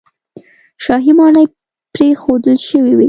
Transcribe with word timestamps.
شاهي 0.83 1.11
ماڼۍ 1.17 1.45
پرېښودل 1.93 2.57
شوې 2.67 2.93
وې. 2.95 2.99